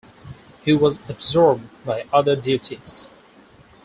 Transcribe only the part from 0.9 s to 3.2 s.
absorbed by other duties.